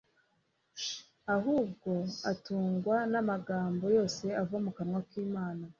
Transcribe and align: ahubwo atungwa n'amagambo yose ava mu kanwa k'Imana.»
ahubwo 1.35 1.91
atungwa 2.31 2.95
n'amagambo 3.11 3.85
yose 3.97 4.23
ava 4.41 4.57
mu 4.65 4.71
kanwa 4.77 5.01
k'Imana.» 5.09 5.65